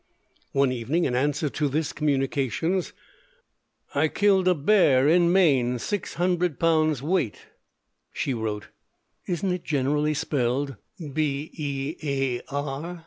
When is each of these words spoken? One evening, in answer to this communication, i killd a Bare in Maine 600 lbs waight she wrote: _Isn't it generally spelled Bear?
One 0.51 0.71
evening, 0.71 1.05
in 1.05 1.13
answer 1.13 1.47
to 1.49 1.67
this 1.69 1.93
communication, 1.93 2.81
i 3.93 4.07
killd 4.07 4.47
a 4.47 4.55
Bare 4.55 5.07
in 5.07 5.31
Maine 5.31 5.77
600 5.77 6.57
lbs 6.59 7.01
waight 7.03 7.35
she 8.11 8.33
wrote: 8.33 8.69
_Isn't 9.29 9.53
it 9.53 9.63
generally 9.63 10.15
spelled 10.15 10.75
Bear? 10.99 11.49